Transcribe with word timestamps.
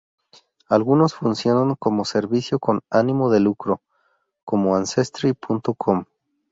Algunos 0.67 1.13
funcionan 1.13 1.75
como 1.75 2.05
servicio 2.05 2.57
con 2.57 2.81
ánimo 2.89 3.29
de 3.29 3.39
lucro, 3.39 3.83
como 4.43 4.75
Ancestry.com. 4.75 6.05